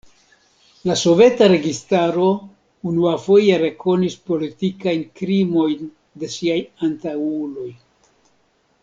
La 0.91 0.93
soveta 1.01 1.49
registaro 1.51 2.29
unuafoje 2.91 3.59
rekonis 3.65 4.17
politikajn 4.31 5.05
krimojn 5.21 5.85
de 6.23 6.31
siaj 6.37 6.59
antaŭuloj. 6.89 7.69